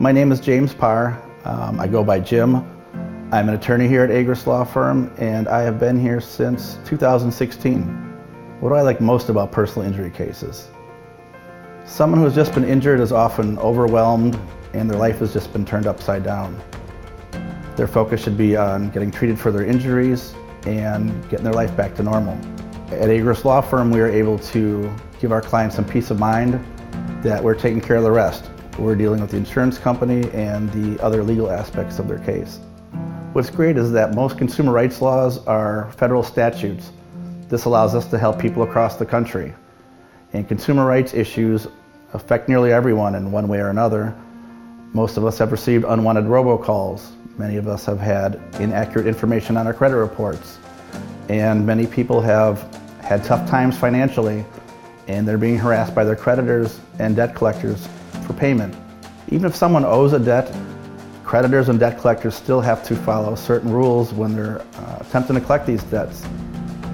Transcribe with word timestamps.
My 0.00 0.12
name 0.12 0.32
is 0.32 0.40
James 0.40 0.72
Parr. 0.72 1.22
Um, 1.44 1.78
I 1.78 1.86
go 1.86 2.02
by 2.02 2.20
Jim. 2.20 2.56
I'm 3.32 3.50
an 3.50 3.54
attorney 3.54 3.86
here 3.86 4.02
at 4.02 4.08
Agruss 4.08 4.46
Law 4.46 4.64
Firm, 4.64 5.12
and 5.18 5.46
I 5.46 5.60
have 5.60 5.78
been 5.78 6.00
here 6.00 6.22
since 6.22 6.78
2016. 6.86 7.82
What 8.60 8.70
do 8.70 8.76
I 8.76 8.80
like 8.80 9.02
most 9.02 9.28
about 9.28 9.52
personal 9.52 9.86
injury 9.86 10.10
cases? 10.10 10.68
Someone 11.84 12.18
who 12.18 12.24
has 12.24 12.34
just 12.34 12.54
been 12.54 12.64
injured 12.64 12.98
is 12.98 13.12
often 13.12 13.58
overwhelmed, 13.58 14.40
and 14.72 14.90
their 14.90 14.98
life 14.98 15.18
has 15.18 15.34
just 15.34 15.52
been 15.52 15.66
turned 15.66 15.86
upside 15.86 16.24
down. 16.24 16.58
Their 17.76 17.86
focus 17.86 18.22
should 18.22 18.38
be 18.38 18.56
on 18.56 18.88
getting 18.88 19.10
treated 19.10 19.38
for 19.38 19.52
their 19.52 19.66
injuries 19.66 20.34
and 20.64 21.12
getting 21.28 21.44
their 21.44 21.52
life 21.52 21.76
back 21.76 21.94
to 21.96 22.02
normal. 22.02 22.38
At 22.86 23.10
Agruss 23.10 23.44
Law 23.44 23.60
Firm, 23.60 23.90
we 23.90 24.00
are 24.00 24.08
able 24.08 24.38
to 24.38 24.90
give 25.20 25.30
our 25.30 25.42
clients 25.42 25.76
some 25.76 25.84
peace 25.84 26.10
of 26.10 26.18
mind 26.18 26.54
that 27.22 27.44
we're 27.44 27.54
taking 27.54 27.82
care 27.82 27.96
of 27.96 28.02
the 28.02 28.10
rest. 28.10 28.50
We're 28.80 28.94
dealing 28.94 29.20
with 29.20 29.32
the 29.32 29.36
insurance 29.36 29.76
company 29.76 30.26
and 30.32 30.72
the 30.72 31.02
other 31.04 31.22
legal 31.22 31.50
aspects 31.50 31.98
of 31.98 32.08
their 32.08 32.18
case. 32.20 32.60
What's 33.34 33.50
great 33.50 33.76
is 33.76 33.92
that 33.92 34.14
most 34.14 34.38
consumer 34.38 34.72
rights 34.72 35.02
laws 35.02 35.46
are 35.46 35.92
federal 35.98 36.22
statutes. 36.22 36.90
This 37.50 37.66
allows 37.66 37.94
us 37.94 38.06
to 38.06 38.16
help 38.16 38.38
people 38.38 38.62
across 38.62 38.96
the 38.96 39.04
country. 39.04 39.52
And 40.32 40.48
consumer 40.48 40.86
rights 40.86 41.12
issues 41.12 41.66
affect 42.14 42.48
nearly 42.48 42.72
everyone 42.72 43.14
in 43.16 43.30
one 43.30 43.48
way 43.48 43.58
or 43.58 43.68
another. 43.68 44.16
Most 44.94 45.18
of 45.18 45.26
us 45.26 45.36
have 45.36 45.52
received 45.52 45.84
unwanted 45.86 46.24
robocalls. 46.24 47.06
Many 47.36 47.58
of 47.58 47.68
us 47.68 47.84
have 47.84 48.00
had 48.00 48.40
inaccurate 48.60 49.06
information 49.06 49.58
on 49.58 49.66
our 49.66 49.74
credit 49.74 49.96
reports. 49.96 50.58
And 51.28 51.66
many 51.66 51.86
people 51.86 52.22
have 52.22 52.62
had 53.02 53.24
tough 53.24 53.46
times 53.46 53.76
financially 53.76 54.42
and 55.06 55.28
they're 55.28 55.36
being 55.36 55.58
harassed 55.58 55.94
by 55.94 56.02
their 56.02 56.16
creditors 56.16 56.80
and 56.98 57.14
debt 57.14 57.34
collectors 57.34 57.86
for 58.30 58.38
payment. 58.38 58.74
Even 59.28 59.46
if 59.46 59.56
someone 59.56 59.84
owes 59.84 60.12
a 60.12 60.18
debt, 60.18 60.54
creditors 61.24 61.68
and 61.68 61.80
debt 61.80 61.98
collectors 61.98 62.34
still 62.34 62.60
have 62.60 62.84
to 62.84 62.94
follow 62.94 63.34
certain 63.34 63.72
rules 63.72 64.12
when 64.12 64.34
they're 64.34 64.60
uh, 64.60 64.98
attempting 65.00 65.34
to 65.34 65.40
collect 65.40 65.66
these 65.66 65.82
debts. 65.84 66.24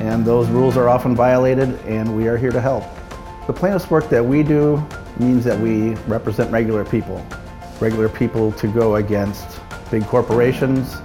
And 0.00 0.24
those 0.24 0.48
rules 0.48 0.76
are 0.76 0.88
often 0.88 1.14
violated 1.14 1.68
and 1.86 2.16
we 2.16 2.28
are 2.28 2.36
here 2.36 2.50
to 2.50 2.60
help. 2.60 2.84
The 3.46 3.52
plaintiff's 3.52 3.90
work 3.90 4.08
that 4.10 4.24
we 4.24 4.42
do 4.42 4.82
means 5.18 5.44
that 5.44 5.58
we 5.58 5.94
represent 6.06 6.50
regular 6.50 6.84
people. 6.84 7.24
Regular 7.80 8.08
people 8.08 8.52
to 8.52 8.68
go 8.68 8.96
against 8.96 9.60
big 9.90 10.04
corporations, 10.06 10.96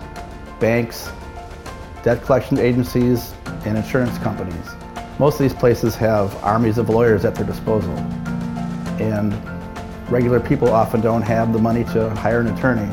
banks, 0.59 1.09
debt 2.03 2.21
collection 2.23 2.59
agencies, 2.59 3.33
and 3.65 3.77
insurance 3.77 4.17
companies. 4.19 4.69
Most 5.19 5.35
of 5.35 5.39
these 5.39 5.53
places 5.53 5.95
have 5.95 6.35
armies 6.43 6.77
of 6.77 6.89
lawyers 6.89 7.25
at 7.25 7.35
their 7.35 7.45
disposal. 7.45 7.95
And 8.99 9.33
regular 10.09 10.39
people 10.39 10.69
often 10.69 11.01
don't 11.01 11.21
have 11.21 11.53
the 11.53 11.59
money 11.59 11.83
to 11.85 12.09
hire 12.11 12.41
an 12.41 12.47
attorney. 12.47 12.87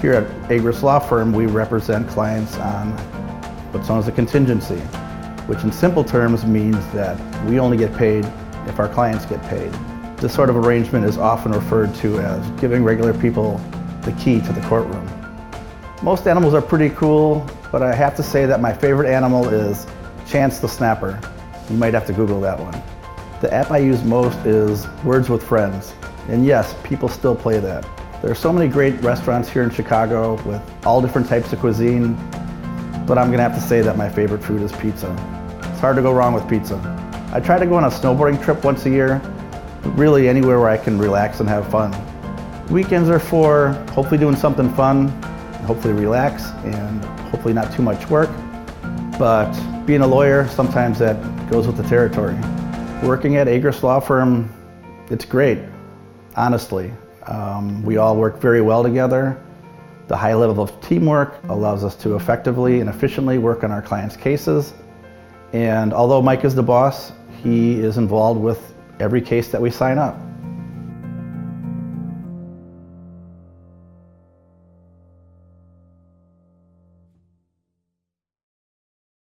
Here 0.00 0.14
at 0.14 0.24
Agruss 0.48 0.82
Law 0.82 0.98
Firm, 0.98 1.32
we 1.32 1.46
represent 1.46 2.08
clients 2.08 2.56
on 2.56 2.92
what's 3.72 3.88
known 3.88 3.98
as 3.98 4.08
a 4.08 4.12
contingency, 4.12 4.80
which 5.46 5.62
in 5.62 5.72
simple 5.72 6.04
terms 6.04 6.44
means 6.44 6.78
that 6.92 7.18
we 7.46 7.60
only 7.60 7.76
get 7.76 7.94
paid 7.96 8.24
if 8.66 8.78
our 8.78 8.88
clients 8.88 9.26
get 9.26 9.42
paid. 9.42 9.72
This 10.16 10.34
sort 10.34 10.50
of 10.50 10.56
arrangement 10.56 11.04
is 11.04 11.16
often 11.18 11.52
referred 11.52 11.94
to 11.96 12.18
as 12.18 12.60
giving 12.60 12.84
regular 12.84 13.14
people 13.14 13.58
the 14.02 14.12
key 14.12 14.40
to 14.40 14.52
the 14.52 14.60
courtroom. 14.62 15.08
Most 16.02 16.26
animals 16.26 16.54
are 16.54 16.62
pretty 16.62 16.90
cool, 16.90 17.48
but 17.70 17.82
I 17.82 17.94
have 17.94 18.16
to 18.16 18.22
say 18.22 18.46
that 18.46 18.60
my 18.60 18.72
favorite 18.72 19.10
animal 19.10 19.48
is 19.48 19.86
Chance 20.26 20.60
the 20.60 20.68
Snapper. 20.68 21.20
You 21.68 21.76
might 21.76 21.94
have 21.94 22.06
to 22.06 22.12
Google 22.12 22.40
that 22.40 22.58
one. 22.58 22.82
The 23.40 23.52
app 23.52 23.70
I 23.70 23.78
use 23.78 24.02
most 24.04 24.38
is 24.46 24.86
Words 25.04 25.28
with 25.28 25.42
Friends. 25.42 25.94
And 26.28 26.44
yes, 26.44 26.74
people 26.84 27.08
still 27.08 27.34
play 27.34 27.58
that. 27.58 27.86
There 28.22 28.30
are 28.30 28.34
so 28.34 28.52
many 28.52 28.68
great 28.68 29.00
restaurants 29.02 29.48
here 29.48 29.62
in 29.62 29.70
Chicago 29.70 30.34
with 30.42 30.62
all 30.84 31.00
different 31.00 31.26
types 31.26 31.52
of 31.52 31.60
cuisine, 31.60 32.14
but 33.06 33.16
I'm 33.16 33.30
gonna 33.30 33.42
have 33.42 33.54
to 33.54 33.60
say 33.60 33.80
that 33.80 33.96
my 33.96 34.08
favorite 34.08 34.44
food 34.44 34.60
is 34.62 34.72
pizza. 34.72 35.10
It's 35.70 35.80
hard 35.80 35.96
to 35.96 36.02
go 36.02 36.12
wrong 36.12 36.34
with 36.34 36.46
pizza. 36.48 36.76
I 37.32 37.40
try 37.40 37.58
to 37.58 37.64
go 37.64 37.76
on 37.76 37.84
a 37.84 37.88
snowboarding 37.88 38.42
trip 38.42 38.62
once 38.62 38.84
a 38.86 38.90
year, 38.90 39.20
but 39.82 39.90
really 39.96 40.28
anywhere 40.28 40.58
where 40.60 40.68
I 40.68 40.76
can 40.76 40.98
relax 40.98 41.40
and 41.40 41.48
have 41.48 41.70
fun. 41.70 41.90
Weekends 42.68 43.08
are 43.08 43.18
for 43.18 43.68
hopefully 43.92 44.18
doing 44.18 44.36
something 44.36 44.68
fun, 44.74 45.08
hopefully 45.64 45.94
relax, 45.94 46.50
and 46.64 47.04
hopefully 47.30 47.54
not 47.54 47.72
too 47.72 47.82
much 47.82 48.08
work. 48.10 48.28
But 49.18 49.50
being 49.86 50.02
a 50.02 50.06
lawyer, 50.06 50.46
sometimes 50.48 50.98
that 50.98 51.16
goes 51.50 51.66
with 51.66 51.76
the 51.76 51.84
territory. 51.84 52.36
Working 53.02 53.36
at 53.36 53.46
Agruss 53.46 53.82
Law 53.82 53.98
Firm, 53.98 54.52
it's 55.08 55.24
great, 55.24 55.58
honestly. 56.40 56.90
Um, 57.26 57.82
we 57.82 57.98
all 57.98 58.16
work 58.16 58.40
very 58.40 58.62
well 58.62 58.82
together. 58.82 59.38
The 60.08 60.16
high 60.16 60.34
level 60.34 60.64
of 60.64 60.80
teamwork 60.80 61.38
allows 61.48 61.84
us 61.84 61.94
to 61.96 62.16
effectively 62.16 62.80
and 62.80 62.88
efficiently 62.88 63.36
work 63.36 63.62
on 63.62 63.70
our 63.70 63.82
clients' 63.82 64.16
cases. 64.16 64.72
And 65.52 65.92
although 65.92 66.22
Mike 66.22 66.44
is 66.44 66.54
the 66.54 66.62
boss, 66.62 67.12
he 67.42 67.78
is 67.78 67.98
involved 67.98 68.40
with 68.40 68.74
every 69.00 69.20
case 69.20 69.48
that 69.48 69.60
we 69.60 69.70
sign 69.70 69.98
up. 69.98 70.16